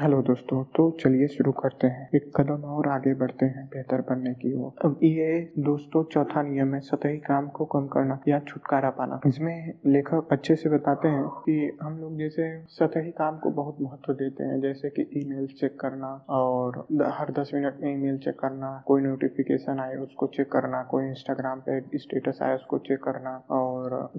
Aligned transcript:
Hello 0.00 0.20
दोस्तों 0.22 0.62
तो 0.64 0.84
चलिए 1.00 1.26
शुरू 1.28 1.52
करते 1.52 1.86
हैं। 1.86 2.08
एक 2.14 2.30
कदम 2.36 2.62
और 2.64 2.88
आगे 2.88 3.12
बढ़ते 3.14 3.46
हैं, 3.46 3.64
बेहतर 3.66 4.00
बनने 4.00 4.32
की 4.34 4.52
ओर। 4.54 4.86
अब 4.86 5.00
ये 5.02 5.52
दोस्तों, 5.58 6.04
चौथा 6.04 6.42
नियम 6.42 6.74
है, 6.74 6.80
सतही 6.80 7.18
काम 7.18 7.48
को 7.48 7.64
कम 7.64 7.86
करना 7.86 8.18
या 8.28 8.38
छुटकारा 8.38 8.90
पाना। 8.90 9.20
इसमें 9.26 9.72
लेखक 9.86 10.28
अच्छे 10.32 10.56
से 10.56 10.68
बताते 10.68 11.08
हैं 11.08 11.24
कि 11.40 11.78
हम 11.82 11.98
लोग 11.98 12.16
जैसे 12.18 12.46
सतही 12.68 13.10
काम 13.10 13.38
को 13.38 13.50
बहुत 13.50 13.76
महत्व 13.80 14.12
देते 14.12 14.44
हैं, 14.44 14.60
जैसे 14.60 14.90
कि 14.90 15.02
ईमेल 15.16 15.46
चेक 15.46 15.78
करना 15.80 16.12
और 16.28 16.78
हर 17.10 17.32
दस 17.32 17.50
मिनट 17.54 17.74
में 17.80 17.92
ईमेल 17.92 18.18
चेक 18.18 18.38
करना, 18.40 18.72
कोई 18.86 19.02
नोटिफिकेशन 19.02 19.80
आए 19.80 19.96
उसको 19.96 20.26
चेक 20.26 20.50
करना, 20.52 20.82
कोई 20.82 21.04
इंस्टाग्राम 21.08 21.60
पे 21.68 21.98
स्टेटस 21.98 22.38
आए 22.42 22.54
उसको 22.54 22.78
चेक 22.78 23.02
करना 23.02 23.36
और 23.50 23.69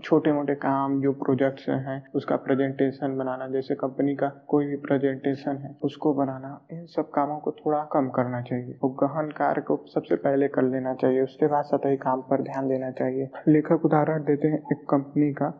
छोटे 0.03 0.31
मोटे 0.31 0.55
काम 0.57 0.99
जो 1.01 1.11
प्रोजेक्ट्स 1.15 1.67
हैं, 1.69 2.01
उसका 2.15 2.35
प्रेजेंटेशन 2.41 3.17
बनाना, 3.17 3.47
जैसे 3.47 3.75
कंपनी 3.75 4.15
का 4.15 4.27
कोई 4.47 4.65
भी 4.65 4.75
प्रेजेंटेशन 4.81 5.57
है, 5.57 5.75
उसको 5.83 6.13
बनाना, 6.13 6.49
इन 6.71 6.85
सब 6.87 7.09
कामों 7.11 7.37
को 7.39 7.51
थोड़ा 7.51 7.83
कम 7.93 8.09
करना 8.09 8.41
चाहिए। 8.41 8.77
और 8.83 8.91
गहन 9.03 9.29
कार्य 9.37 9.61
को 9.61 9.79
सबसे 9.93 10.15
पहले 10.17 10.47
कर 10.49 10.63
लेना 10.63 10.93
चाहिए, 10.93 11.21
उसके 11.21 11.47
बाद 11.47 11.65
सतही 11.65 11.97
काम 11.97 12.21
पर 12.21 12.41
ध्यान 12.43 12.67
देना 12.67 12.91
चाहिए। 12.91 13.29
लेखक 13.47 13.85
उदाहरण 13.85 14.23
देते 14.23 14.47
हैं, 14.47 14.59
एक 14.71 14.85
कंपनी 14.89 15.31
का 15.33 15.53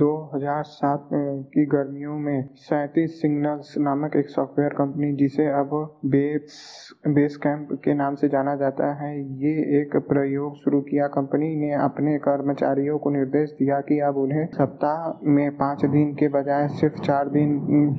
दो 0.00 0.12
हज़ार 0.34 0.62
सात 0.64 1.08
की 1.12 1.64
गर्मियों 1.68 2.18
में 2.18 2.48
सैतीस 2.60 3.20
सिग्नल्स 3.20 3.74
नामक 3.78 4.16
एक 4.16 4.28
सॉफ्टवेयर 4.30 4.72
कंपनी 4.74 5.12
जिसे 5.16 5.46
अब 5.50 5.70
बेस 6.06 6.58
बेस 7.08 7.36
कैंप 7.36 7.68
के 7.84 7.94
नाम 7.94 8.14
से 8.14 8.28
जाना 8.28 8.54
जाता 8.56 8.92
है, 8.94 9.10
ये 9.38 9.80
एक 9.80 9.96
प्रयोग 10.08 10.56
शुरू 10.56 10.80
किया। 10.82 11.06
कंपनी 11.10 11.54
ने 11.56 11.72
अपने 11.74 12.16
कर्मचारियों 12.20 12.98
को 12.98 13.10
निर्देश 13.20 13.50
दिया 13.58 13.80
कि 13.88 13.98
अब 14.08 14.16
उन्हें 14.18 14.46
सप्ताह 14.54 15.30
में 15.30 15.50
पाँच 15.56 15.84
दिन 15.86 16.12
के 16.14 16.28
बजाय 16.30 16.68
सिर्फ़ 16.74 17.00
चार 17.02 17.28
दिन 17.30 17.50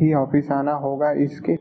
ही 0.01 0.13
ऑफ़िस 0.15 0.51
आना 0.51 0.73
होगा। 0.83 1.11
इसके 1.23 1.53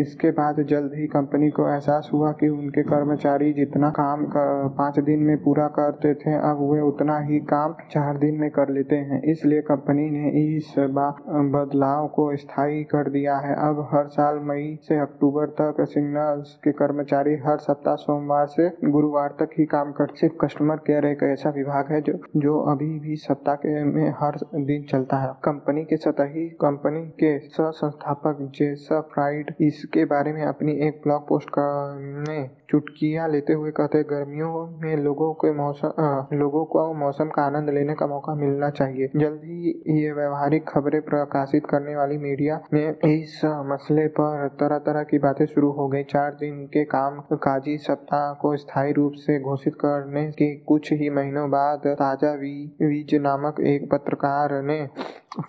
इसके 0.00 0.30
बाद 0.32 0.62
जल्द 0.68 0.92
ही 0.96 1.06
कंपनी 1.08 1.50
को 1.52 1.68
एहसास 1.68 2.10
हुआ 2.12 2.30
कि 2.40 2.48
उनके 2.50 2.82
कर्मचारी 2.84 3.52
जितना 3.52 3.90
काम 3.92 4.24
कर, 4.26 4.68
पाँच 4.78 4.98
दिन 5.00 5.20
में 5.22 5.36
पूरा 5.42 5.66
करते 5.76 6.14
थे 6.16 6.34
अब 6.50 6.62
वे 6.70 6.80
उतना 6.82 7.18
ही 7.20 7.38
काम 7.46 7.74
चार 7.92 8.18
दिन 8.18 8.34
में 8.40 8.50
कर 8.50 8.70
लेते 8.70 8.96
हैं। 9.08 9.20
इसलिए 9.32 9.60
कंपनी 9.62 10.08
ने 10.10 10.30
इस 10.46 10.74
बदलाव 10.78 12.06
को 12.14 12.30
स्थायी 12.36 12.82
कर 12.86 13.10
दिया 13.10 13.36
है। 13.38 13.54
अब 13.68 13.86
हर 13.92 14.06
साल 14.10 14.38
मई 14.44 14.78
से 14.82 14.98
अक्टूबर 15.00 15.46
तक 15.60 15.84
सिग्नल्स 15.88 16.54
के 16.64 16.72
कर्मचारी 16.74 17.34
हर 17.46 17.58
सप्ताह 17.60 17.94
सोमवार 17.98 18.46
से 18.48 18.68
गुरुवार 18.88 19.36
तक 19.40 19.50
ही 19.58 19.64
काम 19.66 19.92
कर 19.92 20.14
सिर्फ़ 20.16 20.36
कस्टमर 20.44 20.76
केयर 20.86 21.06
एक 21.06 21.22
ऐसा 21.22 21.50
विभाग 21.56 21.92
है 21.92 22.00
जो 22.02 22.18
जो 22.38 22.58
अभी 22.72 22.88
भी 23.02 23.16
सप्ताह 23.18 23.54
के 23.56 23.82
में 23.84 24.08
हर 24.20 24.38
दिन 24.56 24.86
चलता 24.90 25.16
है। 25.16 25.32
कंपनी 25.44 25.84
के 25.84 25.96
सतही 25.98 26.48
कंपनी 26.60 27.02
के 27.20 27.38
सह 27.48 27.70
संस्थापक 27.72 28.38
जेसफ 28.54 29.08
फ्राइड 29.12 29.54
इसके 29.60 30.04
बारे 30.06 30.32
में 30.32 30.42
अपनी 30.44 30.72
एक 30.86 31.00
ब्लॉग 31.04 31.28
पोस्ट 31.28 31.50
करने 31.50 32.42
चुटकियाँ 32.70 33.28
लेते 33.28 33.52
हुए 33.52 33.70
कहते 33.70 34.02
गर्मियों 34.10 34.50
में 34.82 34.96
लोगों 34.96 35.32
के 35.34 35.52
मौसम 35.54 36.36
लोगों 36.36 36.64
को 36.64 36.92
मौसम 36.94 37.28
का 37.28 37.42
आनंद 37.42 37.70
लेने 37.70 37.94
का 37.94 38.06
मौका 38.06 38.34
मिलना 38.34 38.70
चाहिए। 38.70 39.08
जल्द 39.16 39.40
ही 39.44 39.70
ये 39.96 40.12
व्यवहारिक 40.12 40.64
खबरें 40.68 41.00
प्रकाशित 41.02 41.66
करने 41.70 41.96
वाली 41.96 42.16
मीडिया 42.18 42.60
में 42.72 42.94
इस 43.06 43.40
मसले 43.66 44.06
पर 44.10 44.46
तरह 44.60 44.78
तरह 44.86 45.02
की 45.02 45.18
बातें 45.18 45.44
शुरू 45.46 45.70
हो 45.72 45.88
गई। 45.88 46.02
चार 46.04 46.30
दिन 46.40 46.64
के 46.66 46.84
काम 46.86 47.20
काजी 47.38 47.76
सप्ताह 47.80 48.32
को 48.42 48.56
स्थायी 48.56 48.92
रूप 48.92 49.12
से 49.16 49.38
घोषित 49.40 49.74
करने 49.74 50.26
के 50.32 50.54
कुछ 50.64 50.92
ही 50.92 51.10
महीनों 51.10 51.48
बाद 51.50 51.86
ताज़ा 51.98 52.32
वी 52.34 52.54
वीज 52.92 53.14
नामक 53.14 53.60
एक 53.60 53.90
पत्रकार 53.92 54.62
ने, 54.62 54.88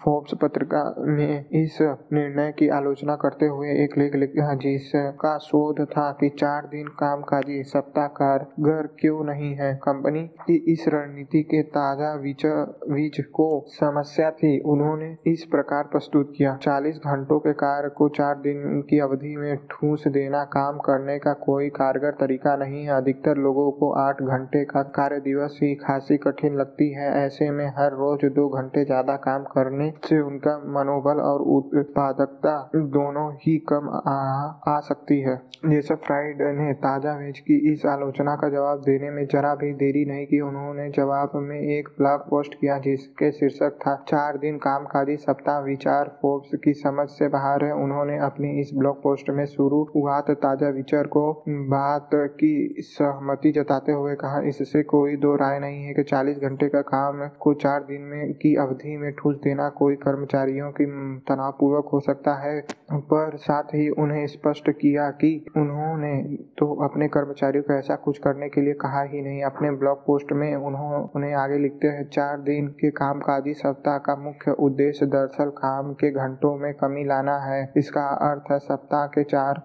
फोर्ब्स 0.04 0.34
पत्रिका 0.42 0.82
में 1.00 1.46
इस 1.54 1.78
निर्णय 2.14 2.52
की 2.60 2.68
आलोचना 2.70 3.16
करते 3.16 3.46
हुए 3.46 3.70
एक 3.84 3.98
लेख 3.98 4.16
लिखा, 4.16 4.54
जिसका 4.56 5.38
शोध 5.38 5.86
था 5.86 6.12
कि 6.20 6.30
चार 6.30 6.66
दिन 6.66 6.88
काम 6.88 7.14
कामकाजी 7.14 7.64
सप्ताह 7.64 8.08
कारगर 8.08 8.88
क्यों 9.00 9.24
नहीं 9.24 9.54
है? 9.56 9.74
कंपनी 9.76 10.22
की 10.24 10.56
इस 10.74 10.86
रणनीति 10.88 11.42
के 11.44 11.62
ताज़ा 11.64 12.16
बीज 12.16 13.24
को 13.34 13.66
समस्या 13.68 14.32
थी। 14.32 14.60
उन्होंने 14.60 15.18
इस 15.28 15.44
प्रकार 15.52 15.84
प्रस्तुत 15.84 16.34
किया 16.38 16.56
40 16.64 16.98
घंटों 16.98 17.40
के 17.40 17.54
कार्य 17.54 17.90
को 17.90 18.10
चार 18.10 18.36
दिन 18.36 18.82
की 18.90 19.00
अवधि 19.00 19.36
में 19.38 19.58
ठूस 19.72 20.08
देना 20.08 20.44
काम 20.44 20.78
करने 20.78 21.20
का 21.20 21.34
कोई 21.34 21.70
कारगर 21.70 22.12
तरीका 22.12 22.56
नहीं 22.56 22.84
है। 22.84 22.92
अधिकतर 22.92 23.38
लोगों 23.38 23.72
को 23.72 23.92
आठ 23.92 24.22
घंटे 24.22 24.66
का 24.66 24.84
कार्य 24.84 25.20
दिवस 25.20 25.60
ही 25.64 25.76
खासी 25.76 26.18
कठिन 26.18 26.56
लगती 26.56 26.92
है। 26.94 27.26
ऐसे 27.34 27.50
में 27.52 27.66
हर 27.78 27.94
रोज 27.98 28.24
दो 28.34 28.48
घंटे 28.52 28.84
ज़्यादा 28.86 29.16
काम 29.20 29.44
करने 29.52 29.90
से 30.06 30.20
उनका 30.22 30.52
मनोबल 30.74 31.20
और 31.22 31.42
उत्पादकता 31.52 32.52
दोनों 32.94 33.32
ही 33.36 33.58
कम 33.70 33.90
आ, 34.08 34.14
आ 34.68 34.80
सकती 34.82 35.20
है। 35.22 35.36
जैसे 35.66 35.96
फ्राइड 35.98 36.42
ने 36.58 36.74
ताज़ा 36.76 37.14
वेज 37.18 37.40
की 37.40 37.56
इस 37.72 37.86
आलोचना 37.86 38.36
का 38.36 38.50
जवाब 38.50 38.80
देने 38.82 39.10
में 39.10 39.26
जरा 39.28 39.54
भी 39.56 39.72
देरी 39.74 40.04
नहीं 40.06 40.26
की 40.26 40.40
उन्होंने 40.42 40.90
जवाब 40.92 41.32
में 41.44 41.60
एक 41.60 41.90
ब्लॉग 41.98 42.28
पोस्ट 42.30 42.54
किया 42.54 42.78
जिसके 42.80 43.32
शीर्षक 43.32 43.78
था 43.82 43.96
चार 44.08 44.38
दिन 44.38 44.58
काम 44.58 44.86
काजी 44.86 45.16
सप्ताह 45.18 45.60
विचार 45.62 46.12
फोर्ब्स 46.22 46.60
की 46.64 46.74
समझ 46.76 47.08
से 47.10 47.28
बाहर 47.30 47.66
है। 47.66 47.72
उन्होंने 47.84 48.18
अपनी 48.22 48.52
इस 48.62 48.72
ब्लॉग 48.76 49.02
पोस्ट 49.04 49.30
में 49.32 49.46
शुरू 49.48 49.82
हुआ 49.96 50.20
ताज़ा 50.30 50.70
विचार 50.76 51.08
को 51.08 51.26
बात 51.72 52.10
की 52.40 52.54
सहमति 52.92 53.52
जताते 53.52 53.92
हुए 53.94 54.16
कहा 54.18 54.42
इससे 54.48 54.84
कोई 54.86 55.16
दो 55.18 55.36
राय 55.36 55.60
नहीं 55.60 55.84
है 55.84 55.94
कि 55.94 56.04
40 56.06 56.40
घंटे 56.40 56.68
का 56.70 56.82
काम 56.90 57.23
को 57.40 57.54
चार 57.56 57.84
दिन 57.84 58.02
में 58.02 58.34
की 58.34 58.56
अवधि 58.56 58.96
में 58.98 59.12
ठूस 59.14 59.36
देना 59.44 59.68
कोई 59.78 59.96
कर्मचारियों 59.98 60.72
की 60.72 60.86
तनावपूर्वक 61.28 61.90
हो 61.94 62.00
सकता 62.00 62.34
है, 62.40 62.60
पर 62.94 63.36
साथ 63.38 63.74
ही 63.74 63.88
उन्हें 63.98 64.26
स्पष्ट 64.28 64.70
किया 64.72 65.10
कि 65.22 65.34
उन्होंने 65.58 66.14
तो 66.58 66.74
अपने 66.84 67.08
कर्मचारियों 67.08 67.64
को 67.64 67.74
ऐसा 67.74 67.96
कुछ 68.04 68.18
करने 68.18 68.50
के 68.50 68.62
लिए 68.62 68.74
कहा 68.82 69.02
ही 69.04 69.22
नहीं। 69.22 69.44
अपने 69.44 69.72
ब्लॉग 69.74 70.06
पोस्ट 70.06 70.32
में 70.34 70.56
उन्होंने 70.56 71.34
आगे 71.34 71.58
लिखते 71.58 71.88
हैं, 71.88 72.08
चार 72.10 72.40
दिन 72.42 72.68
के 72.80 72.90
काम 72.94 73.20
काजी 73.20 73.54
सप्ताह 73.54 73.98
का 74.00 74.16
मुख्य 74.16 74.52
उद्देश्य 74.60 75.06
दरअसल 75.08 75.50
काम 75.58 75.94
के 75.94 76.12
घंटों 76.14 76.56
में 76.58 76.74
कमी 76.74 77.04
लाना 77.06 77.38
है। 77.40 77.62
इसका 77.78 78.06
अर्थ 78.24 78.52
है 78.52 78.60
सप्ताह 78.60 79.06
के 79.08 79.24
चार 79.26 79.62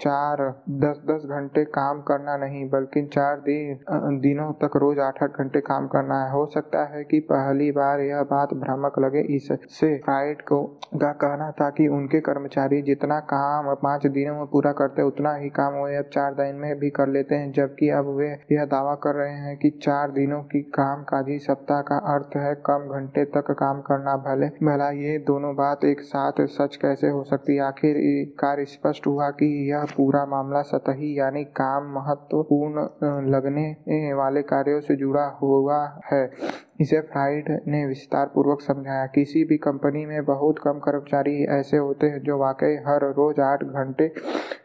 चार, 0.00 0.42
दस 0.70 1.00
दस 1.10 1.26
घंटे 1.26 1.64
काम 1.70 2.00
करना 2.02 2.36
नहीं, 2.36 2.68
बल्कि 2.70 3.02
चार 3.06 3.36
दिन 3.40 4.18
दिनों 4.20 4.52
तक 4.62 4.76
रोज 4.76 4.98
आठ 4.98 5.22
आठ 5.22 5.38
घंटे 5.38 5.60
काम 5.60 5.86
करना 5.86 6.22
है। 6.24 6.30
हो 6.32 6.44
सकता 6.46 6.84
है 6.86 7.02
कि 7.04 7.20
पहली 7.32 7.70
बार 7.72 8.00
यह 8.00 8.22
बात 8.22 8.54
भ्रामक 8.54 8.98
लगे। 8.98 9.20
इससे 9.36 9.96
फ्राइड 9.98 10.42
को 10.42 10.62
का 10.94 11.12
कहना 11.22 11.50
था 11.50 11.68
कि 11.70 11.86
उनके 11.88 12.20
कर्मचारी 12.20 12.80
जितना 12.82 13.18
काम 13.32 13.74
पाँच 13.74 14.06
दिनों 14.06 14.34
में 14.36 14.46
पूरा 14.46 14.72
करते, 14.72 15.02
उतना 15.02 15.34
ही 15.34 15.48
काम 15.50 15.74
वे 15.74 15.96
अब 15.96 16.04
चार 16.12 16.34
दिन 16.34 16.56
में 16.56 16.78
भी 16.78 16.90
कर 16.90 17.08
लेते 17.08 17.34
हैं। 17.34 17.52
जबकि 17.52 17.88
अब 17.90 18.14
वे 18.16 18.28
यह 18.52 18.64
दावा 18.64 18.94
कर 18.94 19.14
रहे 19.14 19.34
हैं 19.34 19.56
कि 19.58 19.70
चार 19.82 20.10
दिनों 20.10 20.42
की 20.44 20.62
काम 20.74 21.02
काजी 21.04 21.38
सप्ताह 21.38 21.80
का 21.82 21.96
अर्थ 22.14 22.36
है 22.36 22.54
कम 22.66 22.88
घंटे 22.90 23.24
तक 23.34 23.50
काम 23.50 23.80
करना। 23.80 24.16
भले, 24.18 24.46
भला 24.66 24.90
ये 24.90 25.18
दोनों 25.26 25.54
बात 25.56 25.84
एक 25.84 26.00
साथ 26.02 26.44
सच 26.48 26.76
कैसे 26.76 27.08
हो 27.08 27.22
सकती? 27.24 27.58
आखिर 27.60 27.94
कार 28.38 28.64
स्पष्ट 28.64 29.06
हुआ 29.06 29.28
कि 29.30 29.46
यह 29.70 29.73
पूरा 29.82 30.24
मामला 30.26 30.62
सतही 30.62 31.18
यानी 31.18 31.44
काम 31.44 31.82
महत्वपूर्ण 31.94 32.80
लगने 33.30 34.12
वाले 34.12 34.42
कार्यों 34.42 34.80
से 34.80 34.96
जुड़ा 34.96 35.38
हुआ 35.42 36.00
है। 36.12 36.30
इसे 36.78 37.00
फ्राइड 37.02 37.48
ने 37.68 37.84
विस्तार 37.86 38.26
पूर्वक 38.26 38.60
समझाया। 38.60 39.06
किसी 39.06 39.44
भी 39.44 39.56
कंपनी 39.58 40.04
में 40.06 40.24
बहुत 40.24 40.58
कम 40.58 40.78
कर्मचारी 40.80 41.42
ऐसे 41.50 41.76
होते 41.76 42.06
हैं 42.06 42.22
जो 42.22 42.38
वाकई 42.38 42.74
हर 42.86 43.12
रोज 43.12 43.40
आठ 43.42 43.62
घंटे 43.64 44.08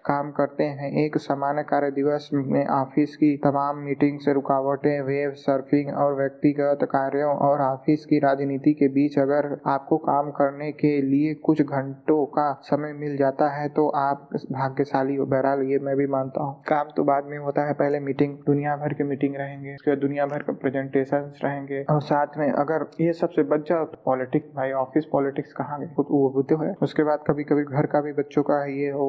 काम 0.06 0.31
करते 0.31 0.64
हैं। 0.64 0.92
एक 0.98 1.18
सामान्य 1.18 1.64
कार्य 1.64 1.92
दिवस 1.92 2.30
में 2.34 2.66
ऑफ़िस 2.68 3.16
की 3.16 3.36
तमाम 3.38 3.78
मीटिंग 3.78 4.19
से 4.19 4.34
रुकावटें, 4.34 5.02
वेब 5.02 5.34
सर्फिंग 5.34 5.94
और 5.96 6.16
व्यक्तिगत 6.16 6.86
कार्यों 6.92 7.36
और 7.40 7.62
ऑफ़िस 7.62 8.06
की 8.06 8.19
राजनीति 8.19 8.74
के 8.74 8.88
बीच 8.90 9.18
अगर 9.19 9.50
आपको 9.68 9.98
काम 10.00 10.31
करने 10.31 10.72
के 10.72 11.02
लिए 11.02 11.34
कुछ 11.44 11.62
घंटों 11.62 12.25
का 12.28 12.52
समय 12.64 12.94
मिल 12.94 13.18
जाता 13.18 13.50
है 13.52 13.68
तो 13.69 13.88
आप 13.98 14.30
भाग्यशाली 14.34 15.16
हो। 15.16 15.25
बहरहाल, 15.25 15.62
ये 15.63 15.80
मैं 15.80 15.95
भी 15.95 16.07
मानता 16.07 16.44
हूँ। 16.44 16.62
काम 16.68 16.92
तो 16.98 17.04
बाद 17.04 17.25
में 17.25 17.38
होता 17.38 17.68
है, 17.68 17.74
पहले 17.74 18.00
मीटिंग, 18.00 18.38
दुनिया 18.45 18.75
भर 18.78 18.94
के 18.94 19.04
मीटिंग 19.04 19.36
रहेंगे, 19.36 19.75
उसके 19.75 19.92
बाद 19.92 20.00
दुनिया 20.00 20.25
भर 20.25 20.44
के 20.44 20.54
प्रेजेंटेशन 20.56 21.31
रहेंगे 21.44 21.84
और 21.84 21.99
साथ 22.01 22.38
में 22.38 22.51
अगर 22.51 22.86
ये 23.01 23.13
सबसे 23.13 23.44
बच 23.46 23.68
जाओ 23.69 23.86
तो 23.86 24.01
पॉलिटिक्स 24.06 24.56
भाई, 24.56 24.72
ऑफ़िस 24.74 25.06
पॉलिटिक्स 25.12 25.54
कहाँ 25.54 25.78
वो 26.00 26.42
तो 26.50 26.57
है 26.57 26.74
उसके 26.81 27.04
बाद 27.04 27.24
कभी 27.28 27.44
कभी 27.44 27.63
घर 27.66 27.86
का 27.88 28.01
भी 28.01 28.12
बच्चों 28.13 28.44
का 28.44 28.63
ये 28.68 28.90
हो 28.92 29.07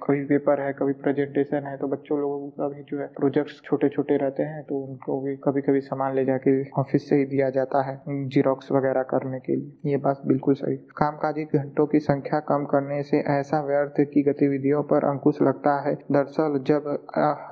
कोई 0.00 0.24
पेपर 0.26 0.60
है, 0.60 0.72
कभी 0.72 0.92
प्रेजेंटेशन 1.02 1.66
है 1.66 1.76
तो 1.78 1.88
बच्चों 1.88 2.18
लोगों 2.20 2.48
का 2.50 2.68
भी 2.68 2.82
जो 2.82 3.00
है 3.00 3.06
प्रोजेक्ट्स 3.16 3.60
छोटे 3.64 3.88
छोटे 3.88 4.16
रहते 4.16 4.42
हैं 4.44 4.62
तो 4.62 4.78
उनको 4.80 5.20
भी 5.20 5.34
कभी 5.44 5.60
कभी 5.62 5.80
सामान 5.80 6.14
ले 6.16 6.24
जाके 6.24 6.58
ऑफ़िस 6.80 7.08
से 7.08 7.16
ही 7.16 7.24
दिया 7.26 7.50
जाता 7.50 7.82
है 7.82 8.00
जीरोक्स 8.28 8.70
वगैरह 8.72 9.02
करने 9.10 9.38
के 9.40 9.56
लिए। 9.56 9.90
ये 9.90 9.96
बात 9.98 10.22
बिल्कुल 10.26 10.54
सही। 10.54 10.76
कामकाजी 10.96 11.44
घंटों 11.54 11.86
की 11.86 11.98
संख्या 12.00 12.40
कम 12.48 12.64
करने 12.64 13.02
से 13.02 13.18
ऐसा 13.30 13.60
व्यर्थ 13.66 14.00
की 14.12 14.22
गतिविधियों 14.22 14.82
पर 14.84 15.04
अंकुश 15.04 15.42
लगता 15.42 15.78
है। 15.80 15.94
दरअसल 16.12 16.58
जब 16.66 16.88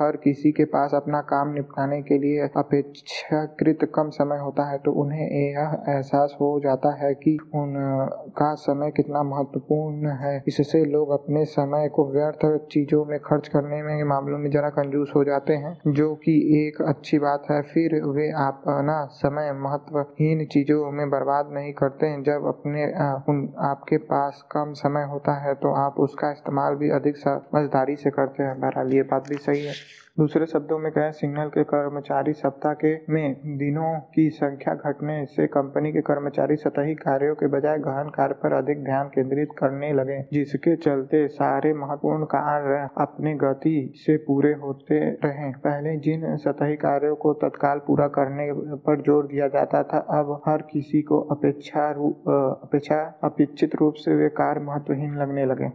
हर 0.01 0.17
किसी 0.25 0.53
के 0.53 0.65
पास 0.67 0.95
अपना 0.95 1.21
काम 1.29 1.53
निपटाने 1.55 2.01
के 2.03 2.19
लिए 2.19 2.49
अपेक्षाकृत 2.57 3.91
कम 3.95 4.11
समय 4.13 4.39
होता 4.39 4.56
है 4.65 4.79
तो 4.79 4.93
उन्हें 4.93 5.21
यह 5.21 5.77
एहसास 5.89 6.37
हो 6.41 6.61
जाता 6.61 6.93
है 6.95 7.13
कि 7.15 7.37
उनका 7.55 8.55
समय 8.55 8.91
कितना 8.91 9.23
महत्वपूर्ण 9.23 10.11
है। 10.17 10.43
इससे 10.49 10.85
लोग 10.85 11.11
अपने 11.11 11.45
समय 11.45 11.89
को 11.89 12.05
व्यर्थ 12.13 12.67
चीज़ों 12.73 13.05
में 13.05 13.19
खर्च 13.21 13.49
करने 13.49 13.83
में 13.83 14.05
मामलों 14.05 14.39
में 14.39 14.51
जरा 14.51 14.69
कंजूस 14.69 15.13
हो 15.17 15.25
जाते 15.25 15.55
हैं, 15.55 15.77
जो 15.89 16.15
कि 16.15 16.35
एक 16.59 16.83
अच्छी 16.83 17.19
बात 17.19 17.43
है। 17.51 17.61
फिर 17.63 18.01
वे 18.07 18.29
अपना 18.29 19.05
समय 19.13 19.53
महत्वहीन 19.53 20.45
चीज़ों 20.47 20.91
में 20.93 21.09
बर्बाद 21.11 21.51
नहीं 21.53 21.73
करते। 21.73 22.07
हैं 22.07 22.23
जब 22.23 22.47
अपने, 22.47 22.87
उन, 23.29 23.49
आपके 23.59 23.97
पास 23.97 24.43
कम 24.53 24.73
समय 24.73 25.05
होता 25.05 25.33
है 25.43 25.55
तो 25.55 25.75
आप 25.75 25.95
उसका 25.99 26.31
इस्तेमाल 26.31 26.75
भी 26.75 26.91
अधिक 26.91 27.17
समझदारी 27.17 27.97
से 27.97 28.11
करते 28.11 28.43
हैं। 28.43 28.61
बहरहाल, 28.61 28.93
ये 28.95 29.03
बात 29.03 29.29
भी 29.29 29.37
सही 29.37 29.65
है। 29.65 29.73
दूसरे 30.17 30.47
शब्दों 30.47 30.79
में 30.79 30.91
कहें, 30.93 31.11
सिग्नल 31.13 31.49
के 31.49 31.63
कर्मचारी 31.65 32.33
सप्ताह 32.33 32.73
के 32.75 32.93
में 33.13 33.57
दिनों 33.59 33.89
की 34.15 34.29
संख्या 34.31 34.75
घटने 34.75 35.25
से 35.27 35.47
कंपनी 35.47 35.91
के 35.93 36.01
कर्मचारी 36.03 36.57
सतही 36.57 36.95
कार्यों 36.95 37.35
के 37.35 37.47
बजाय 37.47 37.79
गहन 37.79 38.09
कार्य 38.11 38.35
पर 38.43 38.53
अधिक 38.55 38.83
ध्यान 38.85 39.09
केंद्रित 39.09 39.49
करने 39.59 39.93
लगे, 39.93 40.17
जिसके 40.33 40.77
चलते 40.77 41.27
सारे 41.29 41.73
महत्वपूर्ण 41.75 42.25
कार्य 42.27 42.79
अपने 42.99 43.35
गति 43.35 43.75
से 43.97 44.17
पूरे 44.27 44.53
होते 44.63 45.01
रहे। 45.25 45.51
पहले 45.67 45.97
जिन 45.99 46.25
सतही 46.39 46.77
कार्यों 46.77 47.17
को 47.17 47.33
तत्काल 47.43 47.79
पूरा 47.87 48.07
करने 48.17 48.49
पर 48.87 49.03
ज़ोर 49.03 49.27
दिया 49.27 49.49
जाता 49.49 49.83
था, 49.83 49.99
अब 49.99 50.33
हर 50.49 50.63
किसी 50.73 51.03
को 51.03 51.21
अपेक्षा 51.31 51.87
अपेक्षा, 51.87 53.03
अपेक्षित 53.25 53.75
रूप 53.75 53.95
से 53.97 54.15
वे 54.15 54.29
कार्य 54.39 54.61
महत्वहीन 54.63 55.15
लगने 55.19 55.45
लगे। 55.47 55.69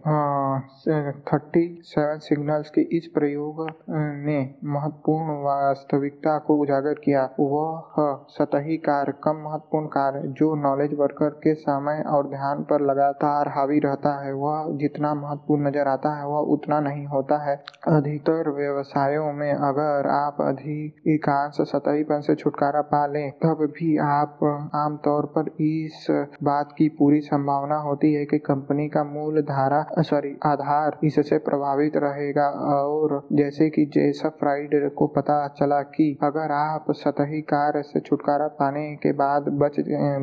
थर्टी 1.30 1.66
सेवन 1.86 2.18
सिग्नल्स 2.22 2.70
के 2.70 2.82
इस 2.98 3.08
प्रयोग 3.16 3.66
ने 3.90 4.31
ने 4.32 4.40
महत्वपूर्ण 4.66 5.38
वास्तविकता 5.44 6.38
को 6.40 6.58
उजागर 6.58 7.00
किया। 7.04 7.24
वह 7.40 8.26
सतही 8.30 8.78
कार्य, 8.82 9.14
कम 9.24 9.42
महत्वपूर्ण 9.46 9.88
कार्य, 9.90 10.22
जो 10.32 10.54
नॉलेज 10.62 10.94
वर्कर 11.00 11.30
के 11.44 11.54
समय 11.56 12.04
और 12.08 12.28
ध्यान 12.30 12.64
पर 12.64 12.82
लगातार 12.82 13.48
हावी 13.50 13.80
रहता 13.80 14.14
है, 14.24 14.34
वह 14.36 14.66
जितना 14.78 15.14
महत्वपूर्ण 15.16 15.68
नज़र 15.68 15.88
आता 15.88 16.16
है, 16.18 16.26
वह 16.28 16.52
उतना 16.54 16.80
नहीं 16.80 17.06
होता 17.06 17.38
है। 17.44 17.56
अधिकतर 17.88 18.50
व्यवसायों 18.52 19.32
में 19.34 19.52
अगर 19.52 20.08
आप 20.10 20.42
अधिकांश 20.42 21.58
सतहीपन 21.70 22.22
से 22.22 22.36
छुटकारा 22.36 22.82
पा 22.92 23.06
लें, 23.08 23.32
तब 23.44 23.66
भी 23.76 23.98
आप 24.00 24.40
आमतौर 24.76 25.26
पर 25.36 25.50
इस 25.62 26.06
बात 26.44 26.74
की 26.78 26.88
पूरी 27.00 27.20
संभावना 27.22 27.78
होती 27.80 28.14
है 28.14 28.26
कि 28.26 28.38
कंपनी 28.42 28.88
का 28.90 29.04
मूल 29.04 29.42
धारा, 29.44 29.86
सॉरी, 30.00 30.36
आधार 30.46 30.98
इससे 31.04 31.38
प्रभावित 31.40 31.98
रहेगा। 31.98 32.50
और 32.82 33.22
जैसे 33.34 33.70
कि 33.70 33.86
जैसे 33.94 34.21
सब 34.22 34.38
फ्राइड 34.40 34.94
को 34.94 35.08
पता 35.08 35.48
चला 35.48 35.82
कि 35.82 36.18
अगर 36.24 36.52
आप 36.52 36.86
सतही 36.92 37.42
कार्य 37.42 37.82
से 37.84 38.00
छुटकारा 38.00 38.48
पाने 38.48 38.96
के 38.96 39.12
बाद 39.14 39.50
बच, 39.50 39.76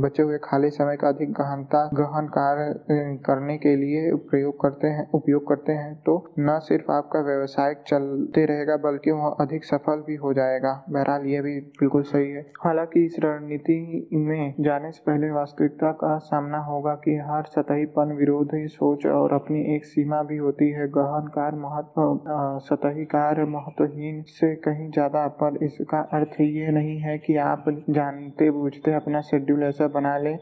बचे 0.04 0.22
हुए 0.22 0.38
खाली 0.44 0.70
समय 0.70 0.96
का 0.96 1.08
अधिक 1.08 1.32
गहनता, 1.32 1.90
गहन 1.94 2.26
कार्य 2.26 2.74
करने 3.26 3.56
के 3.58 3.76
लिए 3.76 4.14
प्रयोग 4.30 4.60
करते 4.60 4.86
हैं, 4.86 5.10
उपयोग 5.14 5.48
करते 5.48 5.72
हैं 5.72 5.94
तो 6.06 6.32
न 6.38 6.58
सिर्फ़ 6.58 6.92
आपका 6.92 7.20
व्यवसाय 7.20 7.74
चलते 7.86 8.44
रहेगा, 8.46 8.76
बल्कि 8.76 9.10
वह 9.10 9.36
अधिक 9.40 9.64
सफल 9.64 10.04
भी 10.06 10.14
हो 10.16 10.32
जाएगा। 10.32 10.84
बहरहाल 10.90 11.26
ये 11.26 11.40
भी 11.40 11.60
बिल्कुल 11.60 12.02
सही 12.02 12.30
है। 12.30 12.46
हालाँकि, 12.64 13.04
इस 13.04 13.16
रणनीति 13.24 14.08
में 14.12 14.54
जाने 14.60 14.90
से 14.92 15.02
पहले 15.06 15.30
वास्तविकता 15.30 15.92
का 15.92 16.16
सामना 16.18 16.58
होगा 16.58 16.94
कि 17.04 17.16
हर 17.16 17.44
सतहीपन 17.46 18.12
विरोधी 18.12 18.66
सोच 18.68 19.06
और 19.06 19.32
अपनी 19.32 19.76
एक 19.76 19.84
सीमा 19.84 20.22
भी 20.22 20.36
होती 20.36 20.70
है। 20.70 20.88
गहन 20.88 21.26
कार्य 21.34 21.56
महत्व 21.56 22.20
सतही 22.58 23.04
कार्य 23.04 23.44
महत्व 23.44 23.86
हीन 23.90 24.22
से 24.30 24.54
कहीं 24.58 24.90
ज़्यादा, 24.90 25.26
पर 25.40 25.56
इसका 25.64 26.00
अर्थ 26.12 26.40
ये 26.40 26.70
नहीं 26.72 26.96
है 27.00 27.16
कि 27.18 27.36
आप 27.38 27.64
जानते 27.90 28.50
बूझते 28.52 28.92
अपना 28.94 29.20
शेड्यूल 29.22 29.62
ऐसा 29.64 29.86
बना 29.90 30.16
ले 30.18 30.34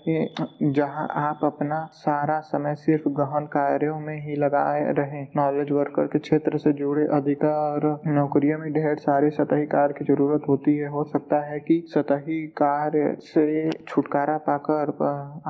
जहाँ 0.72 1.06
आप 1.18 1.40
अपना 1.44 1.84
सारा 1.94 2.38
समय 2.42 2.74
सिर्फ़ 2.76 3.08
गहन 3.12 3.46
कार्यों 3.52 3.98
में 4.00 4.16
ही 4.22 4.36
लगाए 4.36 4.92
रहे। 4.94 5.22
नॉलेज 5.36 5.70
वर्कर 5.72 6.06
के 6.06 6.18
क्षेत्र 6.18 6.58
से 6.58 6.72
जुड़े 6.74 7.06
अधिकार, 7.14 7.86
नौकरियों 8.08 8.58
में 8.58 8.72
ढेर 8.72 8.96
सारे 8.98 9.30
सतही 9.32 9.66
कार्य 9.68 9.94
की 9.98 10.04
ज़रूरत 10.06 10.48
होती 10.48 10.76
है। 10.76 10.88
हो 10.88 11.04
सकता 11.06 11.40
है 11.44 11.58
कि 11.60 11.82
सतही 11.88 12.40
कार्य 12.56 13.16
से 13.22 13.70
छुटकारा 13.80 14.36
पाकर 14.46 14.94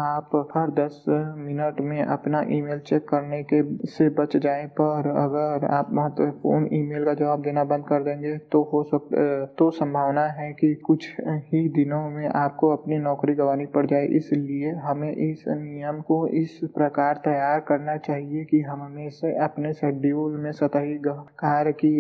आप 0.01 0.31
हर 0.57 0.71
दस 0.77 1.05
मिनट 1.09 1.81
में 1.83 2.03
अपना 2.05 2.41
ईमेल 2.53 2.79
चेक 2.87 3.09
करने 3.09 3.43
के 3.45 3.63
से 3.89 4.09
बच 4.13 4.37
जाए, 4.39 4.67
पर 4.81 5.09
अगर 5.17 5.67
आप 5.75 5.89
महत्वपूर्ण 5.93 6.69
ईमेल 6.75 7.05
का 7.05 7.15
जवाब 7.15 7.43
देना 7.43 7.65
बंद 7.67 7.85
कर 7.87 8.03
देंगे 8.03 8.37
तो 8.53 8.63
हो 8.73 8.83
सक 8.85 9.09
तो 9.59 9.71
संभावना 9.73 10.25
है 10.33 10.53
कि 10.53 10.75
कुछ 10.87 11.09
ही 11.21 11.69
दिनों 11.71 12.01
में 12.11 12.29
आपको 12.37 12.71
अपनी 12.71 12.99
नौकरी 12.99 13.35
गंवानी 13.35 13.67
पड़ 13.75 13.85
जाए। 13.87 14.07
इसलिए 14.17 14.71
हमें 14.83 15.11
इस 15.11 15.45
नियम 15.49 16.01
को 16.03 16.27
इस 16.37 16.59
प्रकार 16.75 17.21
तैयार 17.25 17.61
करना 17.69 17.97
चाहिए 17.99 18.45
कि 18.45 18.61
हम 18.61 18.83
हमेशा 18.83 19.29
अपने 19.45 19.73
शेड्यूल 19.75 20.37
में 20.41 20.51
सतही 20.55 20.99
कार्य 21.05 21.73
की 21.75 21.93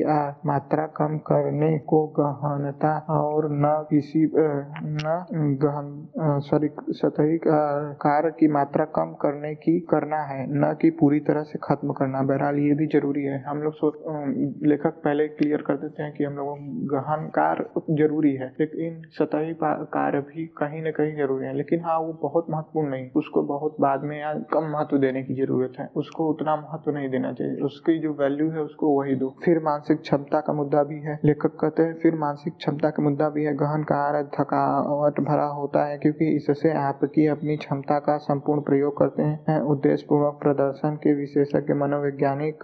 मात्रा 0.47 0.87
कम 0.97 1.17
करने 1.27 1.77
को 1.89 2.07
गहनता 2.19 2.97
और 3.11 3.49
न 3.53 3.73
किसी 3.91 4.25
न 4.27 5.57
गहन 5.63 6.41
सॉरी, 6.43 6.69
सतही 6.93 7.39
कार्य 7.45 8.31
की 8.31 8.49
मात्रा 8.51 8.85
कम 8.97 9.13
करने 9.23 9.55
की 9.57 9.79
करना 9.91 10.21
है, 10.25 10.47
न 10.53 10.75
कि 10.81 10.91
पूरी 11.01 11.21
तरह 11.23 11.43
से 11.45 11.59
खत्म 11.63 11.93
करना। 11.93 12.23
बहरहाल 12.25 12.59
ये 12.59 12.75
भी 12.75 12.87
ज़रूरी 12.89 13.25
है। 13.25 13.43
हम 13.43 13.63
लोग 13.63 14.65
लेखक 14.67 15.01
पहले 15.05 15.27
क्लियर 15.31 15.63
कर 15.67 15.75
देते 15.77 16.03
हैं 16.03 16.13
कि 16.13 16.25
हम 16.25 16.35
लोगों 16.35 16.57
गहन 16.95 17.27
कार्य 17.27 17.81
ज़रूरी 17.91 18.35
है। 18.35 18.53
लेकिन 18.61 19.03
सतही 19.09 19.57
कार्य 19.63 20.21
भी 20.21 20.47
कहीं 20.47 20.83
न 20.83 20.91
कहीं 20.91 21.17
ज़रूरी 21.17 21.47
है। 21.47 21.57
लेकिन 21.57 21.81
हाँ 21.81 21.99
वो 22.01 22.13
बहुत 22.23 22.47
महत्वपूर्ण 22.51 22.89
नहीं। 22.91 23.11
उसको 23.17 23.43
बहुत 23.43 23.77
बाद 23.81 24.03
में 24.03 24.21
या 24.21 24.33
कम 24.35 24.65
महत्व 24.65 24.99
देने 24.99 25.23
की 25.23 25.35
ज़रूरत 25.35 25.73
है। 25.79 25.91
उसको 25.97 26.29
उतना 26.31 26.57
महत्व 26.57 26.91
नहीं 26.91 27.09
देना 27.11 27.33
चाहिए। 27.33 27.61
उसकी 27.61 27.99
जो 27.99 28.13
वैल्यू 28.13 28.51
है, 28.51 28.61
उसको 28.61 28.99
वही 28.99 29.15
दो। 29.15 29.35
फिर 29.45 29.59
मानसिक 29.63 30.01
क्षमता 30.01 30.41
का 30.41 30.53
मुद्दा 30.53 30.83
भी 30.83 31.01
है। 31.01 31.19
लेखक 31.25 31.57
कहते 31.61 31.83
हैं, 31.83 31.95
फिर 31.95 32.15
मानसिक 32.15 32.57
क्षमता 32.57 32.91
का 32.91 33.03
मुद्दा 33.03 33.29
भी 33.29 33.45
है। 33.45 33.55
गहन 33.57 33.83
कार्य 33.83 34.29
थकावट 34.41 35.21
भरा 35.21 35.45
होता 35.45 35.85
है 35.85 35.99
क्योंकि 35.99 36.37
इससे 36.37 36.73
आपकी 36.73 37.27
अपनी 37.27 37.57
क्षमता 37.57 37.99
का 37.99 38.17
संपूर्ण 38.17 38.61
प्रयोग 38.61 38.97
करते 38.99 39.23
हैं। 39.23 39.61
उद्देश्य 39.61 40.07
पूर्वक 40.09 40.39
प्रदर्शन 40.43 40.97
के 40.97 41.15
विशेषज्ञ, 41.15 41.75
मनोवैज्ञानिक 41.75 42.59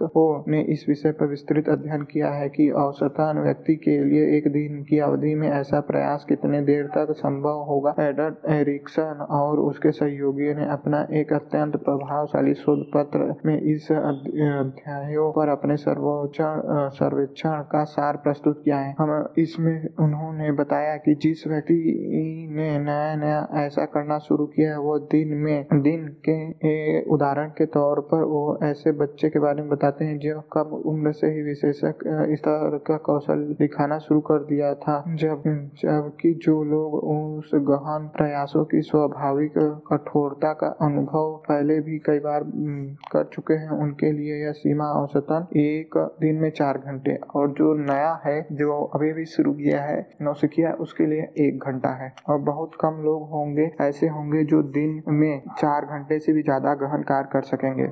ने 0.47 0.61
इस 0.61 0.85
विषय 0.89 1.11
पर 1.11 1.25
विस्तृत 1.25 1.69
अध्ययन 1.69 2.01
किया 2.01 2.29
है 2.29 2.49
कि 2.49 2.69
औसतन 2.93 3.39
व्यक्ति 3.43 3.75
के 3.75 3.97
लिए 4.03 4.25
एक 4.37 4.47
दिन 4.53 4.81
की 4.83 4.97
अवधि 4.99 5.33
में 5.35 5.47
ऐसा 5.49 5.79
प्रयास 5.81 6.25
कितने 6.29 6.61
देर 6.61 6.85
तक 6.87 7.11
संभव 7.17 7.61
होगा? 7.69 7.93
एडर्ट 7.99 8.45
एरिक्सन 8.51 9.25
और 9.31 9.59
उसके 9.59 9.91
सहयोगियों 9.91 10.55
ने 10.55 10.65
अपना 10.71 11.01
एक 11.11 11.33
अत्यंत 11.33 11.75
प्रभावशाली 11.85 12.53
शोध 12.53 12.83
पत्र 12.93 13.33
में 13.45 13.59
इस 13.73 13.91
अध्यायों 13.91 15.31
पर 15.31 15.49
अपने 15.49 15.77
सर्वोच्चण 15.77 16.61
सर्वेक्षण 16.93 17.61
का 17.71 17.83
सार 17.93 18.17
प्रस्तुत 18.23 18.61
किया 18.65 18.77
है। 18.77 18.93
हम 18.99 19.33
इसमें 19.37 19.87
उन्होंने 19.99 20.51
बताया 20.51 20.95
कि 20.97 21.15
जिस 21.23 21.47
व्यक्ति 21.47 21.79
ने 22.51 22.69
नया 22.79 23.15
नया 23.15 23.47
ऐसा 23.65 23.85
करना 23.85 24.17
शुरू 24.19 24.45
किया 24.45 24.71
है, 24.71 24.79
वो 24.79 24.97
दिन 25.11 25.33
में, 25.37 25.65
दिन 25.73 26.07
के 26.29 27.01
उदाहरण 27.13 27.49
के 27.57 27.65
तौर 27.73 27.99
पर 28.11 28.23
वो 28.25 28.43
ऐसे 28.63 28.91
बच्चे 29.01 29.29
के 29.29 29.39
बारे 29.39 29.61
में 29.61 29.69
बताते 29.69 30.05
हैं 30.05 30.17
जो 30.19 30.39
कम 30.53 30.75
उम्र 30.91 31.11
से 31.13 31.27
ही 31.27 31.41
विशेषक 31.43 32.03
इस 32.31 32.39
तरह 32.39 32.77
का 32.87 32.97
कौशल 33.03 33.45
दिखाना 33.59 33.97
शुरू 33.97 34.19
कर 34.21 34.43
दिया 34.43 34.73
था। 34.75 35.03
जब, 35.15 35.43
जबकि 35.77 36.33
जो 36.43 36.63
लोग 36.63 36.93
उस 36.95 37.51
गहन 37.63 38.07
प्रयासों 38.17 38.63
की 38.65 38.81
स्वाभाविक 38.81 39.57
कठोरता 39.87 40.53
का 40.53 40.67
अनुभव 40.81 41.35
पहले 41.49 41.79
भी 41.79 41.97
कई 41.99 42.19
बार 42.19 42.43
कर 43.11 43.29
चुके 43.33 43.53
हैं, 43.53 43.69
उनके 43.69 44.11
लिए 44.11 44.41
यह 44.43 44.51
सीमा 44.53 44.85
औसतन 44.93 45.47
एक 45.57 45.97
दिन 46.21 46.35
में 46.35 46.49
चार 46.51 46.77
घंटे। 46.77 47.15
और 47.35 47.51
जो 47.51 47.73
नया 47.83 48.13
है, 48.25 48.35
जो 48.51 48.81
अभी 48.95 49.11
भी 49.13 49.25
शुरू 49.25 49.53
किया 49.53 49.81
है, 49.83 49.99
नौसिखिया, 50.21 50.71
उसके 50.79 51.05
लिए 51.05 51.27
एक 51.47 51.63
घंटा 51.63 51.89
है। 51.93 52.13
और 52.29 52.37
बहुत 52.43 52.71
कम 52.81 53.01
लोग 53.03 53.29
होंगे, 53.29 53.71
ऐसे 53.81 54.07
होंगे 54.07 54.43
जो 54.43 54.61
दिन 54.73 55.01
में 55.09 55.41
चार 55.57 55.85
घंटे 55.85 56.19
से 56.19 56.33
भी 56.33 56.43
ज़्यादा 56.43 56.73
गहन 56.75 57.03
कार्य 57.03 57.29
कर 57.33 57.41
सकेंगे। 57.43 57.87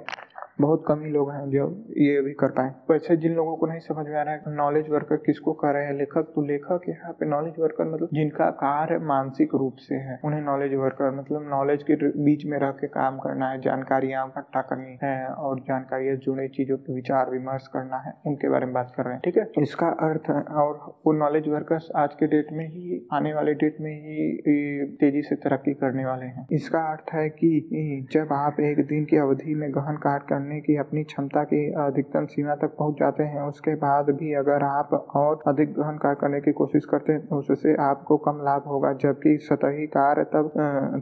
बहुत 0.62 0.84
कम 0.88 1.04
ही 1.04 1.12
लोग 1.12 1.32
हैं 1.32 1.50
जो 1.50 1.68
ये 1.98 2.22
भी 2.22 2.34
कर 2.40 2.52
पाए। 2.52 2.74
वैसे 2.92 3.16
जिन 3.18 3.34
लोगों 3.36 3.56
को 3.58 3.66
नहीं 3.68 3.80
समझ 3.82 4.06
में 4.08 4.16
आ 4.16 4.22
रहा 4.22 4.34
है 4.34 4.56
नॉलेज 4.56 4.90
वर्कर 4.90 5.18
किसको 5.26 5.54
कर 5.54 5.74
रहे 5.74 5.86
हैं? 5.86 5.94
लेखक? 5.94 6.32
तो 6.36 6.42
लेखक 6.42 6.82
यहाँ 6.90 7.12
पे 7.20 7.26
नॉलेज 7.26 7.54
वर्कर 7.60 7.86
मतलब 7.86 8.10
जिनका 8.14 8.50
कार्य 8.58 8.98
मानसिक 9.06 9.56
रूप 9.56 9.76
से 9.80 9.96
है, 9.98 10.20
उन्हें 10.26 10.42
नॉलेज 10.42 10.74
वर्कर 10.76 11.12
मतलब 11.12 11.48
नॉलेज 11.50 11.84
के 11.84 11.96
बीच 12.24 12.46
में 12.46 12.58
रह 12.60 12.72
के 12.74 12.88
काम 12.90 13.18
करना 13.20 13.50
है, 13.50 13.60
जानकारियाँ 13.62 14.26
इकट्ठा 14.28 14.62
करनी 14.64 14.98
है 15.04 15.28
और 15.28 15.60
जानकारियाँ 15.68 16.16
जुड़े 16.18 16.48
चीज़ों 16.56 16.78
के 16.78 16.94
विचार 16.94 17.30
विमर्श 17.30 17.68
करना 17.68 17.98
है, 17.98 18.14
उनके 18.26 18.50
बारे 18.50 18.66
में 18.66 18.74
बात 18.74 18.94
कर 18.98 19.04
रहे 19.04 19.14
हैं, 19.14 19.22
ठीक 19.26 19.38
है? 19.38 19.48
इसका 19.60 19.88
अर्थ 20.02 20.30
है 20.30 20.42
और 20.58 20.78
वो 21.06 21.14
नॉलेज 21.14 21.48
वर्कर्स 21.48 21.90
आज 21.96 22.16
के 22.16 22.28
डेट 22.28 22.52
में 22.54 22.66
ही, 22.68 23.08
आने 23.14 23.34
वाले 23.34 23.54
डेट 23.56 23.78
में 23.82 23.92
ही 23.92 24.86
तेज़ी 25.02 25.22
से 25.22 25.36
तरक्की 25.44 25.74
करने 25.76 26.06
वाले 26.06 26.26
हैं। 26.28 26.48
इसका 26.52 26.84
अर्थ 26.92 27.14
है 27.14 27.28
कि 27.30 28.08
जब 28.14 28.34
आप 28.34 28.60
एक 28.62 28.86
दिन 28.88 29.06
की 29.06 29.18
अवधि 29.18 29.56
में 29.56 29.70
गहन 29.72 29.98
कार्य 30.04 30.26
करने 30.30 30.51
की 30.60 30.76
अपनी 30.78 31.04
क्षमता 31.04 31.44
की 31.44 31.62
अधिकतम 31.82 32.26
सीमा 32.26 32.56
तक 32.56 32.76
पहुँच 32.80 32.96
जाते 33.00 33.24
हैं। 33.24 33.42
उसके 33.42 33.76
बाद 33.76 34.10
भी 34.20 34.34
अगर 34.34 34.64
आप 34.64 34.94
और 35.16 35.40
अधिक 35.48 35.74
गहन 35.74 35.98
कार्य 35.98 36.18
करने 36.22 36.40
की 36.42 36.52
कोशिश 36.52 36.86
करते 36.86 37.14
हैं, 37.14 37.28
उससे 37.30 37.76
आपको 37.82 38.18
कम 38.18 38.42
लाभ 38.44 38.64
होगा। 38.68 38.94
जबकि 38.94 39.38
सतही 39.42 39.88
कार्य 39.88 40.24
तब 40.24 40.50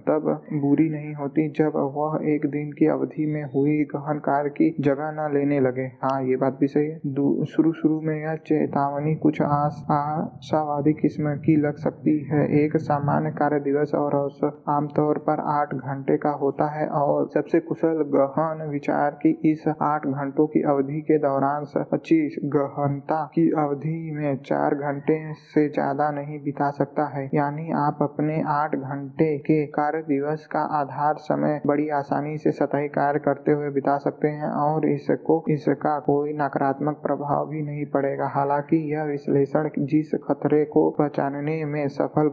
तब 0.10 0.30
बुरी 0.54 0.90
नहीं 0.90 1.14
होती 1.14 1.48
जब 1.50 1.72
वह 1.96 2.20
एक 2.30 2.46
दिन 2.46 2.72
की 2.72 2.88
अवधि 2.88 3.26
में 3.26 3.44
हुई 3.56 3.84
गहन 3.96 4.20
कार्य 4.20 4.50
की 4.50 4.76
जगह 4.80 5.12
न 5.12 5.30
लेने 5.34 5.60
लगे। 5.60 5.86
हाँ 6.04 6.22
ये 6.24 6.36
बात 6.36 6.58
भी 6.60 6.68
सही 6.68 6.88
है। 6.88 7.46
शुरू 7.46 7.72
शुरू 7.74 8.00
में 8.02 8.16
यह 8.16 8.36
चेतावनी 8.36 9.16
कुछ 9.16 9.42
आशावादी 9.42 10.94
किस्म 10.94 11.36
की 11.36 11.56
लग 11.56 11.78
सकती 11.78 12.18
है। 12.24 12.46
एक 12.64 12.78
सामान्य 12.78 13.32
कार्य 13.32 13.60
दिवस 13.60 13.92
और 13.96 14.18
आमतौर 14.70 15.18
पर 15.18 15.40
आठ 15.50 15.74
घंटे 15.74 16.18
का 16.18 16.30
होता 16.32 16.68
है 16.70 16.88
और 16.88 17.28
सबसे 17.30 17.60
कुशल 17.60 18.04
गहन 18.16 18.68
विचार 18.70 19.12
की 19.12 19.39
इस 19.46 19.64
आठ 19.84 20.06
घंटों 20.08 20.46
की 20.48 20.62
अवधि 20.70 21.00
के 21.02 21.18
दौरान 21.18 21.66
पच्चीस 21.92 22.36
गहनता 22.56 23.24
की 23.34 23.50
अवधि 23.60 24.12
में 24.12 24.38
चार 24.46 24.76
घंटे 24.78 25.18
से 25.34 25.68
ज़्यादा 25.70 26.10
नहीं 26.12 26.40
बिता 26.44 26.70
सकता 26.72 27.06
है। 27.08 27.24
यानी 27.34 27.72
आप 27.78 28.00
अपने 28.02 28.42
आठ 28.50 28.76
घंटे 28.76 29.38
के 29.40 29.66
कार्य 29.70 30.02
दिवस 30.04 30.46
का 30.48 30.62
आधार 30.80 31.16
समय 31.20 31.62
बड़ी 31.68 31.88
आसानी 31.96 32.38
से 32.38 32.52
सतही 32.52 32.88
कार्य 32.90 33.20
करते 33.20 33.52
हुए 33.52 33.70
बिता 33.72 33.98
सकते 34.00 34.28
हैं 34.30 34.50
और 34.60 34.88
इसको, 34.90 35.44
इसका 35.50 35.98
कोई 36.02 36.34
नकारात्मक 36.36 37.02
प्रभाव 37.04 37.48
भी 37.50 37.62
नहीं 37.64 37.86
पड़ेगा। 37.86 38.28
हालाँकि 38.30 38.78
यह 38.94 39.04
विश्लेषण 39.06 39.70
जिस 39.86 40.12
खतरे 40.24 40.64
को 40.68 40.90
पहचानने 40.92 41.64
में 41.66 41.88
सफल 41.90 42.28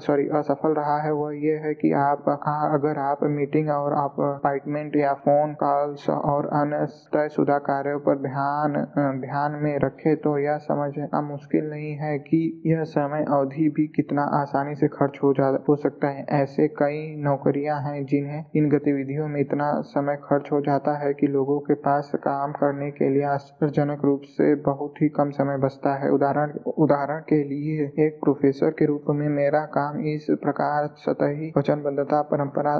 सॉरी 0.00 0.26
असफल 0.34 0.72
रहा 0.72 0.96
है, 1.02 1.12
वह 1.12 1.34
ये 1.36 1.54
है 1.58 1.72
कि 1.74 1.92
आप, 1.94 2.28
अगर 2.74 2.98
आप 3.00 3.24
मीटिंग 3.30 3.68
और 3.70 3.92
अपॉइंटमेंट 3.94 4.96
या 4.96 5.12
फ़ोन 5.16 5.35
कॉल्स 5.54 6.08
और 6.10 6.46
अन्य 6.46 6.86
तयशुदा 7.12 7.58
कार्यों 7.58 7.98
पर 8.00 8.18
ध्यान 8.18 8.72
ध्यान 9.20 9.52
में 9.52 9.78
रखे 9.78 10.14
तो 10.16 10.38
यह 10.38 10.56
समझना 10.58 11.20
मुश्किल 11.20 11.70
नहीं 11.70 11.92
है 11.96 12.18
कि 12.18 12.62
यह 12.66 12.82
समय 12.84 13.24
अवधि 13.28 13.68
भी 13.68 13.86
कितना 13.86 14.22
आसानी 14.22 14.74
से 14.74 14.88
खर्च 14.88 15.18
हो 15.22 15.32
जा, 15.32 15.46
हो 15.68 15.76
सकता 15.76 16.08
है। 16.08 16.26
ऐसे 16.30 16.68
कई 16.68 17.16
नौकरियाँ 17.16 17.80
हैं 17.82 18.04
जिन्हें 18.06 18.44
इन 18.56 18.68
गतिविधियों 18.70 19.28
में 19.28 19.40
इतना 19.40 19.80
समय 19.80 20.16
खर्च 20.16 20.52
हो 20.52 20.60
जाता 20.60 20.96
है 20.98 21.12
कि 21.14 21.26
लोगों 21.26 21.58
के 21.60 21.74
पास 21.74 22.10
काम 22.14 22.52
करने 22.52 22.90
के 22.90 23.08
लिए 23.08 23.22
आश्चर्यजनक 23.22 24.04
रूप 24.04 24.22
से 24.24 24.54
बहुत 24.54 25.02
ही 25.02 25.08
कम 25.08 25.30
समय 25.30 25.58
बचता 25.58 25.94
है। 25.94 26.10
उदाहरण 26.10 26.52
उदाहरण 26.78 27.20
के 27.20 27.42
लिए 27.44 28.06
एक 28.06 28.18
प्रोफेसर 28.24 28.70
के 28.70 28.86
रूप 28.86 29.04
में 29.10 29.28
मेरा 29.28 29.60
काम 29.60 30.00
इस 30.00 30.26
प्रकार, 30.30 30.86
सतही 30.86 31.52
वचनबद्धता 31.58 32.22
परंपरा, 32.22 32.76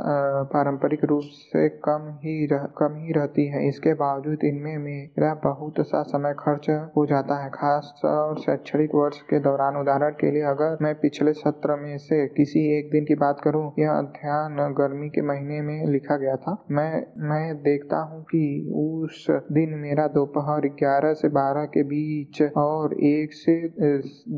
पारंपरिक 0.52 1.04
रूप 1.04 1.22
से 1.24 1.68
कम 1.68 2.08
ही 2.24 2.45
रह, 2.46 2.66
कम 2.78 2.94
रहती 3.16 3.46
है। 3.46 3.66
इसके 3.68 3.94
बावजूद 3.94 4.44
इनमें 4.44 4.76
मेरा 4.78 5.32
बहुत 5.44 5.80
सा 5.80 6.02
समय 6.02 6.34
खर्च 6.38 6.68
हो 6.96 7.06
जाता 7.06 7.42
है। 7.42 7.50
खास 7.50 8.00
और 8.04 8.38
शैक्षणिक 8.38 8.94
वर्ष 8.94 9.20
के 9.22 9.38
दौरान 9.40 9.76
उदाहरण 9.76 10.10
के 10.10 10.30
लिए 10.30 10.42
अगर 10.42 10.76
मैं 10.82 10.94
पिछले 10.94 11.32
सत्र 11.32 11.76
में 11.76 11.96
से 11.98 12.26
किसी 12.36 12.60
एक 12.78 12.90
दिन 12.90 13.04
की 13.04 13.14
बात 13.14 13.40
करूँ 13.44 13.64
यह 13.78 13.90
अध्ययन 13.90 14.74
गर्मी 14.78 15.08
के 15.08 15.22
महीने 15.22 15.60
में 15.60 15.86
लिखा 15.86 16.16
गया 16.16 16.36
था। 16.36 16.56
मैं 16.70 16.92
मैं 17.28 17.54
देखता 17.62 17.98
हूँ 18.02 18.22
कि 18.24 18.44
उस 18.76 19.26
दिन 19.52 19.74
मेरा 19.78 20.06
दोपहर 20.08 20.68
ग्यारह 20.78 21.12
से 21.14 21.28
बारह 21.28 21.64
के 21.64 21.82
बीच 21.82 22.42
और 22.56 22.94
एक 23.04 23.32
से 23.32 23.56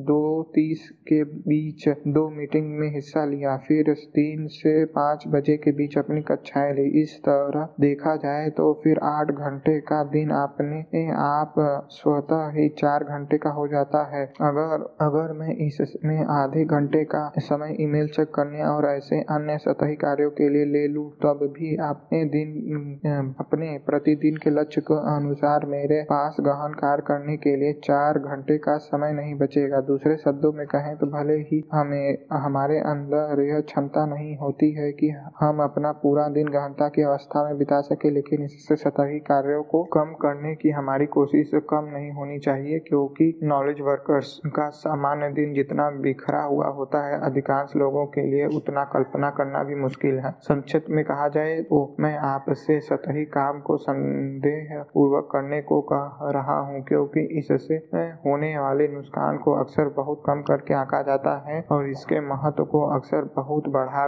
दो 0.08 0.20
तीस 0.54 0.88
के 1.08 1.22
बीच 1.24 1.88
दो 1.88 2.28
मीटिंग 2.30 2.70
में 2.78 2.88
हिस्सा 2.94 3.24
लिया। 3.24 3.56
फिर 3.58 3.92
तीन 4.14 4.46
से 4.50 4.84
पाँच 4.94 5.24
बजे 5.28 5.56
के 5.56 5.72
बीच 5.72 5.98
अपनी 5.98 6.20
कक्षाएँ 6.22 6.72
ली। 6.72 6.86
इस 7.02 7.18
तरह 7.20 7.68
देखा 7.80 7.97
जाए 8.16 8.48
तो 8.50 8.72
फिर 8.84 8.98
आठ 9.04 9.30
घंटे 9.30 9.78
का 9.82 10.02
दिन 10.04 10.30
अपने 10.32 11.06
आप 11.20 11.54
स्वतः 11.90 12.48
ही 12.50 12.68
चार 12.78 13.04
घंटे 13.06 13.38
का 13.38 13.50
हो 13.50 13.66
जाता 13.68 14.02
है। 14.06 14.24
अगर 14.42 14.82
अगर 15.00 15.32
मैं 15.32 15.54
इसमें 15.66 16.18
आधे 16.32 16.64
घंटे 16.66 17.04
का 17.04 17.20
समय 17.38 17.76
ईमेल 17.80 18.08
चेक 18.08 18.30
करने 18.34 18.62
और 18.64 18.86
ऐसे 18.86 19.20
अन्य 19.30 19.56
सतही 19.58 19.94
कार्यों 19.96 20.30
के 20.30 20.48
लिए 20.48 20.64
ले 20.66 20.86
लूँ, 20.88 21.10
तब 21.24 21.40
भी 21.54 21.74
अपने 21.82 22.24
दिन, 22.26 23.34
अपने 23.40 23.76
प्रतिदिन 23.86 24.36
के 24.36 24.50
लक्ष्य 24.50 24.80
के 24.80 24.98
अनुसार 25.14 25.66
मेरे 25.66 26.02
पास 26.02 26.36
गहन 26.40 26.72
कार्य 26.74 27.02
करने 27.08 27.36
के 27.36 27.56
लिए 27.56 27.72
चार 27.84 28.18
घंटे 28.20 28.58
का 28.58 28.76
समय 28.78 29.12
नहीं 29.12 29.34
बचेगा। 29.34 29.80
दूसरे 29.88 30.16
शब्दों 30.16 30.52
में 30.52 30.66
कहें 30.66 30.94
तो 30.96 31.06
भले 31.08 31.36
ही 31.42 31.62
हमें, 31.72 32.18
हमारे 32.34 32.78
अंदर 32.80 33.42
यह 33.42 33.60
क्षमता 33.62 34.06
नहीं 34.06 34.36
होती 34.36 34.70
है 34.72 34.90
कि 34.92 35.08
हम 35.40 35.62
अपना 35.62 35.92
पूरा 36.02 36.28
दिन 36.30 36.48
गहनता 36.48 36.88
की 36.88 37.02
अवस्था 37.02 37.44
में 37.44 37.56
बिता 37.58 37.80
सके, 37.90 38.10
लेकिन 38.10 38.44
इससे 38.44 38.76
सतही 38.78 39.18
कार्यों 39.22 39.62
को 39.64 39.82
कम 39.92 40.12
करने 40.22 40.54
की 40.56 40.70
हमारी 40.72 41.06
कोशिश 41.08 41.50
कम 41.70 41.88
नहीं 41.92 42.10
होनी 42.12 42.38
चाहिए, 42.40 42.78
क्योंकि 42.80 43.32
नॉलेज 43.44 43.80
वर्कर्स 43.82 44.38
का 44.48 44.68
सामान्य 44.76 45.28
दिन 45.32 45.52
जितना 45.54 45.88
बिखरा 46.00 46.42
हुआ 46.42 46.66
होता 46.74 47.04
है, 47.06 47.20
अधिकांश 47.22 47.72
लोगों 47.76 48.04
के 48.08 48.22
लिए 48.26 48.46
उतना 48.56 48.84
कल्पना 48.92 49.30
करना 49.32 49.62
भी 49.64 49.74
मुश्किल 49.76 50.18
है। 50.18 50.34
संक्षिप्त 50.42 50.90
में 50.90 51.04
कहा 51.04 51.28
जाए 51.30 51.60
तो 51.62 51.78
मैं 52.00 52.16
आपसे 52.26 52.78
सतही 52.82 53.24
काम 53.28 53.60
को 53.60 53.76
संदेह 53.78 54.82
पूर्वक 54.94 55.28
करने 55.32 55.60
को 55.62 55.80
कह 55.92 56.30
रहा 56.32 56.58
हूँ, 56.60 56.82
क्योंकि 56.84 57.20
इससे 57.38 57.76
होने 58.18 58.56
वाले 58.58 58.88
नुकसान 58.88 59.38
को 59.38 59.52
अक्सर 59.54 59.88
बहुत 59.96 60.22
कम 60.26 60.42
करके 60.42 60.74
आंका 60.74 61.02
जाता 61.02 61.36
है, 61.46 61.60
और 61.72 61.88
इसके 61.88 62.20
महत्व 62.28 62.64
को 62.66 62.86
अक्सर 62.90 63.30
बहुत 63.36 63.68
बढ़ा 63.70 64.06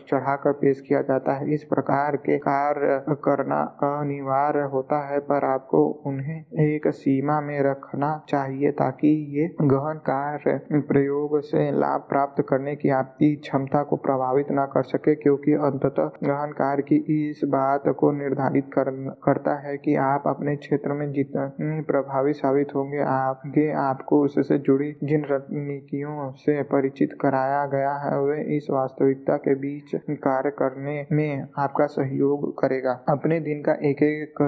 चढ़ाकर 0.00 0.52
पेश 0.54 0.80
किया 0.80 1.00
जाता 1.04 1.34
है। 1.34 1.54
इस 1.54 1.64
प्रकार 1.66 2.16
के 2.18 2.36
कार्य 2.40 3.02
करना 3.10 3.60
अनिवार्य 3.82 4.62
होता 4.72 4.98
है 5.08 5.18
पर 5.20 5.44
आपको 5.44 5.84
उन्हें 6.06 6.66
एक 6.66 6.88
सीमा 6.88 7.40
में 7.40 7.60
रखना 7.62 8.10
चाहिए 8.28 8.70
ताकि 8.72 9.08
ये 9.36 9.46
गहन 9.62 9.98
कार्य 10.10 10.58
प्रयोग 10.88 11.38
से 11.40 11.70
लाभ 11.80 12.06
प्राप्त 12.08 12.42
करने 12.48 12.76
की 12.76 12.90
आपकी 12.90 13.34
क्षमता 13.36 13.82
को 13.82 13.96
प्रभावित 13.96 14.46
न 14.52 14.66
कर 14.72 14.82
सके 14.82 15.14
क्योंकि 15.14 15.52
अंततः 15.52 16.10
गहन 16.24 16.52
कार्य 16.52 16.82
की 16.82 16.96
इस 17.30 17.40
बात 17.44 17.88
को 17.98 18.12
निर्धारित 18.12 18.70
कर, 18.74 18.90
करता 19.24 19.54
है 19.58 19.76
कि 19.76 19.94
आप 20.04 20.24
अपने 20.26 20.56
क्षेत्र 20.56 20.92
में 20.92 21.10
जितने 21.12 21.80
प्रभावी 21.82 22.32
साबित 22.32 22.74
होंगे 22.74 23.00
आपके 23.08 23.70
आपको 23.78 24.22
उससे 24.24 24.58
जुड़ी 24.58 24.92
जिन 25.04 25.24
रणनीतियों 25.30 26.30
से 26.36 26.62
परिचित 26.62 27.16
कराया 27.20 27.64
गया 27.66 27.92
है 27.94 28.20
वे 28.20 28.40
इस 28.56 28.66
वास्तविकता 28.70 29.36
के 29.36 29.54
बीच 29.54 29.94
कार्य 30.10 30.50
करने 30.50 31.06
में 31.12 31.48
आपका 31.58 31.86
सहयोग 31.86 32.52
करेगा। 32.58 32.93
अपने 33.08 33.38
दिन 33.40 33.62
का 33.62 33.72
एक 33.84 34.02
एक 34.02 34.40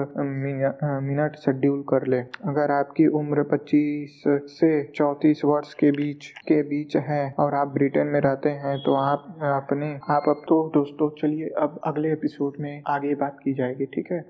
मिनट 1.03 1.35
शेड्यूल 1.37 1.81
कर 1.89 2.05
ले। 2.07 2.19
अगर 2.45 2.71
आपकी 2.71 3.05
उम्र 3.19 3.43
25 3.51 4.21
से 4.49 4.71
34 4.91 5.43
वर्ष 5.45 5.73
के 5.73 5.91
बीच 5.91 6.27
के 6.47 6.61
बीच 6.63 6.95
है 7.07 7.21
और 7.39 7.55
आप 7.55 7.67
ब्रिटेन 7.73 8.07
में 8.07 8.19
रहते 8.21 8.49
हैं 8.57 8.77
तो 8.83 8.95
आप 8.95 9.25
अपने, 9.53 9.93
आप 10.09 10.23
अब 10.27 10.41
तो 10.47 10.61
दोस्तों, 10.73 11.09
चलिए 11.19 11.49
अब 11.59 11.79
अगले 11.85 12.11
एपिसोड 12.11 12.53
में 12.59 12.81
आगे 12.87 13.13
बात 13.15 13.37
की 13.43 13.53
जाएगी, 13.53 13.85
ठीक 13.85 14.11
है? 14.11 14.21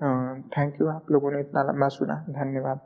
थैंक 0.50 0.80
यू, 0.80 0.88
आप 0.88 1.10
लोगों 1.10 1.32
ने 1.32 1.40
इतना 1.40 1.62
लंबा 1.62 1.88
सुना, 1.90 2.24
धन्यवाद। 2.30 2.80